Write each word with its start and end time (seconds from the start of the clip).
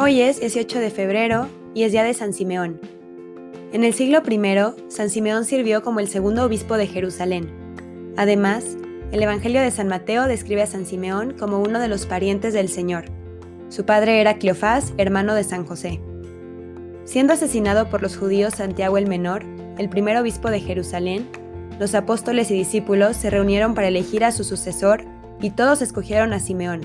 Hoy 0.00 0.20
es 0.20 0.38
18 0.38 0.78
de 0.78 0.90
febrero 0.90 1.48
y 1.74 1.82
es 1.82 1.90
día 1.90 2.04
de 2.04 2.14
San 2.14 2.32
Simeón. 2.32 2.80
En 3.72 3.82
el 3.82 3.92
siglo 3.94 4.22
I, 4.24 4.90
San 4.92 5.10
Simeón 5.10 5.44
sirvió 5.44 5.82
como 5.82 5.98
el 5.98 6.06
segundo 6.06 6.44
obispo 6.44 6.76
de 6.76 6.86
Jerusalén. 6.86 7.50
Además, 8.16 8.76
el 9.10 9.20
Evangelio 9.20 9.60
de 9.60 9.72
San 9.72 9.88
Mateo 9.88 10.28
describe 10.28 10.62
a 10.62 10.68
San 10.68 10.86
Simeón 10.86 11.34
como 11.36 11.58
uno 11.58 11.80
de 11.80 11.88
los 11.88 12.06
parientes 12.06 12.54
del 12.54 12.68
Señor. 12.68 13.06
Su 13.70 13.86
padre 13.86 14.20
era 14.20 14.38
Cleofás, 14.38 14.92
hermano 14.98 15.34
de 15.34 15.42
San 15.42 15.66
José. 15.66 16.00
Siendo 17.04 17.32
asesinado 17.32 17.90
por 17.90 18.00
los 18.00 18.16
judíos 18.16 18.54
Santiago 18.54 18.98
el 18.98 19.08
Menor, 19.08 19.42
el 19.78 19.88
primer 19.88 20.16
obispo 20.16 20.48
de 20.52 20.60
Jerusalén, 20.60 21.26
los 21.80 21.96
apóstoles 21.96 22.52
y 22.52 22.54
discípulos 22.54 23.16
se 23.16 23.30
reunieron 23.30 23.74
para 23.74 23.88
elegir 23.88 24.24
a 24.24 24.30
su 24.30 24.44
sucesor 24.44 25.02
y 25.40 25.50
todos 25.50 25.82
escogieron 25.82 26.32
a 26.34 26.38
Simeón. 26.38 26.82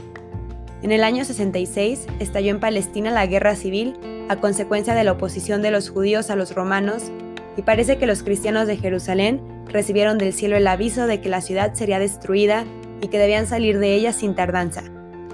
En 0.84 0.92
el 0.92 1.05
año 1.05 1.23
66 1.23 2.08
estalló 2.20 2.52
en 2.52 2.60
Palestina 2.60 3.10
la 3.10 3.26
guerra 3.26 3.55
civil 3.55 3.96
a 4.28 4.36
consecuencia 4.36 4.94
de 4.94 5.05
la 5.05 5.14
oposición 5.14 5.62
de 5.62 5.72
los 5.72 5.90
judíos 5.90 6.30
a 6.30 6.36
los 6.36 6.54
romanos 6.54 7.10
y 7.55 7.62
parece 7.62 7.98
que 7.98 8.05
los 8.05 8.22
cristianos 8.22 8.68
de 8.68 8.76
Jerusalén 8.76 9.41
recibieron 9.68 10.18
del 10.18 10.34
cielo 10.34 10.58
el 10.58 10.68
aviso 10.68 11.08
de 11.08 11.22
que 11.22 11.30
la 11.30 11.40
ciudad 11.40 11.74
sería 11.74 12.00
destruida 12.00 12.66
y 13.02 13.08
que 13.08 13.18
debían 13.18 13.48
salir 13.48 13.80
de 13.80 13.96
ella 13.96 14.12
sin 14.12 14.36
tardanza, 14.36 14.84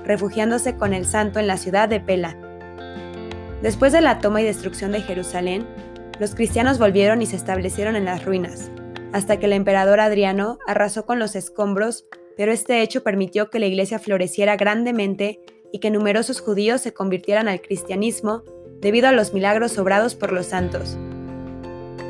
refugiándose 0.05 0.75
con 0.75 0.93
el 0.93 1.07
santo 1.07 1.39
en 1.39 1.47
la 1.47 1.57
ciudad 1.57 1.89
de 1.89 1.99
Pela. 1.99 2.37
Después 3.63 3.91
de 3.91 4.01
la 4.01 4.19
toma 4.19 4.41
y 4.41 4.45
destrucción 4.45 4.91
de 4.91 5.01
Jerusalén, 5.01 5.65
los 6.19 6.35
cristianos 6.35 6.77
volvieron 6.77 7.23
y 7.23 7.25
se 7.25 7.37
establecieron 7.37 7.95
en 7.95 8.05
las 8.05 8.23
ruinas, 8.23 8.69
hasta 9.13 9.39
que 9.39 9.47
el 9.47 9.53
emperador 9.53 9.99
Adriano 9.99 10.59
arrasó 10.67 11.07
con 11.07 11.17
los 11.17 11.35
escombros 11.35 12.05
pero 12.39 12.53
este 12.53 12.81
hecho 12.81 13.03
permitió 13.03 13.49
que 13.49 13.59
la 13.59 13.65
iglesia 13.65 13.99
floreciera 13.99 14.55
grandemente 14.55 15.41
y 15.73 15.79
que 15.79 15.91
numerosos 15.91 16.39
judíos 16.39 16.79
se 16.79 16.93
convirtieran 16.93 17.49
al 17.49 17.59
cristianismo 17.59 18.43
debido 18.79 19.09
a 19.09 19.11
los 19.11 19.33
milagros 19.33 19.77
obrados 19.77 20.15
por 20.15 20.31
los 20.31 20.45
santos. 20.45 20.97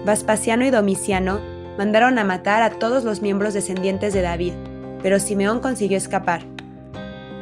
Vespasiano 0.05 0.67
y 0.67 0.69
Domiciano 0.69 1.39
mandaron 1.79 2.19
a 2.19 2.25
matar 2.25 2.61
a 2.61 2.77
todos 2.77 3.03
los 3.05 3.23
miembros 3.23 3.55
descendientes 3.55 4.13
de 4.13 4.21
David, 4.21 4.53
pero 5.01 5.19
Simeón 5.19 5.61
consiguió 5.61 5.97
escapar. 5.97 6.43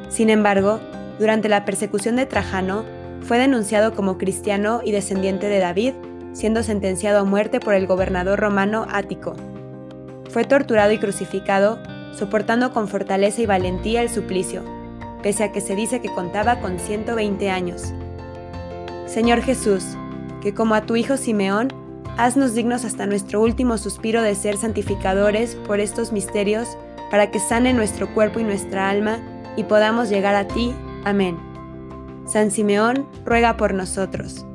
Sin 0.08 0.30
embargo, 0.30 0.80
durante 1.20 1.50
la 1.50 1.66
persecución 1.66 2.16
de 2.16 2.26
Trajano, 2.26 2.86
fue 3.20 3.38
denunciado 3.38 3.96
como 3.96 4.18
cristiano 4.18 4.80
y 4.82 4.94
descendiente 4.94 5.50
de 5.50 5.60
David, 5.60 5.94
siendo 6.32 6.64
sentenciado 6.64 7.20
a 7.20 7.26
muerte 7.26 7.60
por 7.60 7.74
el 7.74 7.86
gobernador 7.86 8.40
romano 8.40 8.88
Ático. 8.90 9.36
Fue 10.30 10.46
torturado 10.46 10.94
y 10.94 11.00
crucificado 11.00 11.80
soportando 12.14 12.72
con 12.72 12.88
fortaleza 12.88 13.42
y 13.42 13.46
valentía 13.46 14.02
el 14.02 14.10
suplicio, 14.10 14.64
pese 15.22 15.44
a 15.44 15.52
que 15.52 15.62
se 15.62 15.76
dice 15.76 16.02
que 16.02 16.14
contaba 16.14 16.60
con 16.60 16.80
120 16.80 17.50
años. 17.50 17.94
Señor 19.06 19.42
Jesús, 19.42 19.84
que 20.42 20.54
como 20.54 20.76
a 20.76 20.82
tu 20.82 20.96
Hijo 20.96 21.18
Simeón, 21.18 21.70
haznos 22.18 22.54
dignos 22.54 22.86
hasta 22.86 23.06
nuestro 23.06 23.42
último 23.42 23.78
suspiro 23.78 24.22
de 24.22 24.36
ser 24.36 24.58
santificadores 24.58 25.56
por 25.56 25.80
estos 25.80 26.12
misterios, 26.12 26.78
para 27.12 27.32
que 27.32 27.40
sane 27.40 27.74
nuestro 27.74 28.14
cuerpo 28.14 28.40
y 28.40 28.44
nuestra 28.44 28.90
alma, 28.90 29.20
y 29.56 29.64
podamos 29.64 30.10
llegar 30.10 30.36
a 30.36 30.48
ti. 30.48 30.74
Amén. 31.06 31.38
San 32.26 32.52
Simeón, 32.52 33.08
ruega 33.26 33.56
por 33.56 33.74
nosotros. 33.74 34.46